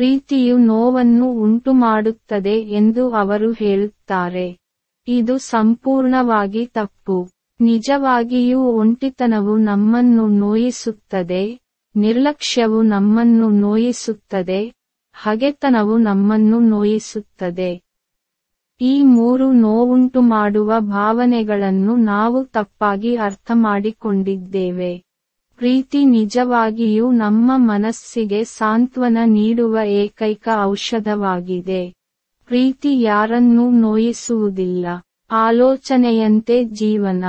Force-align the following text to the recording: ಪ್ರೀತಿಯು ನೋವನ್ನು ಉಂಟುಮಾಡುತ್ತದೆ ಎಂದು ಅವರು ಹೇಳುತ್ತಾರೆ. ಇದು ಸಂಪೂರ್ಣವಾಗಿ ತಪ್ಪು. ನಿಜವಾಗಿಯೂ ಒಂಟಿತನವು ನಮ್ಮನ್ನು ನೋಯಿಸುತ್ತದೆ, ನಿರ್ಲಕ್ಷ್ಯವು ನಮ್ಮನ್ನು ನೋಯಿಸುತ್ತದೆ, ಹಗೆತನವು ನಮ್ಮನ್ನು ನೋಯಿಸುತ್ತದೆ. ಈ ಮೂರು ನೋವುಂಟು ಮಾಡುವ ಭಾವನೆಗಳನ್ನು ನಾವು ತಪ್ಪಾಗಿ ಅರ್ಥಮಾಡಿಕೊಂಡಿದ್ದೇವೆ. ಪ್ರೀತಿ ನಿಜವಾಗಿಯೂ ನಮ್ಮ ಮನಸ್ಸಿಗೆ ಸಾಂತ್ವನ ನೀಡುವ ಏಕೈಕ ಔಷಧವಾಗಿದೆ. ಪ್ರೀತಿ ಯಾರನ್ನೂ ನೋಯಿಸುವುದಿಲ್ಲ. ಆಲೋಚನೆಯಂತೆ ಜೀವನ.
ಪ್ರೀತಿಯು 0.00 0.58
ನೋವನ್ನು 0.58 1.32
ಉಂಟುಮಾಡುತ್ತದೆ 1.32 2.60
ಎಂದು 2.60 3.10
ಅವರು 3.10 3.52
ಹೇಳುತ್ತಾರೆ. 3.52 4.58
ಇದು 5.08 5.38
ಸಂಪೂರ್ಣವಾಗಿ 5.38 6.66
ತಪ್ಪು. 6.66 7.30
ನಿಜವಾಗಿಯೂ 7.60 8.60
ಒಂಟಿತನವು 8.60 9.56
ನಮ್ಮನ್ನು 9.56 10.28
ನೋಯಿಸುತ್ತದೆ, 10.28 11.60
ನಿರ್ಲಕ್ಷ್ಯವು 11.96 12.82
ನಮ್ಮನ್ನು 12.82 13.50
ನೋಯಿಸುತ್ತದೆ, 13.50 14.74
ಹಗೆತನವು 15.12 15.98
ನಮ್ಮನ್ನು 15.98 16.60
ನೋಯಿಸುತ್ತದೆ. 16.60 17.82
ಈ 18.80 19.02
ಮೂರು 19.02 19.52
ನೋವುಂಟು 19.52 20.20
ಮಾಡುವ 20.20 20.72
ಭಾವನೆಗಳನ್ನು 20.78 21.96
ನಾವು 21.96 22.44
ತಪ್ಪಾಗಿ 22.44 23.16
ಅರ್ಥಮಾಡಿಕೊಂಡಿದ್ದೇವೆ. 23.16 25.02
ಪ್ರೀತಿ 25.60 26.04
ನಿಜವಾಗಿಯೂ 26.04 27.12
ನಮ್ಮ 27.12 27.52
ಮನಸ್ಸಿಗೆ 27.56 28.44
ಸಾಂತ್ವನ 28.44 29.18
ನೀಡುವ 29.24 29.78
ಏಕೈಕ 29.84 30.48
ಔಷಧವಾಗಿದೆ. 30.62 31.94
ಪ್ರೀತಿ 32.46 33.00
ಯಾರನ್ನೂ 33.00 33.70
ನೋಯಿಸುವುದಿಲ್ಲ. 33.70 34.86
ಆಲೋಚನೆಯಂತೆ 35.30 36.64
ಜೀವನ. 36.64 37.24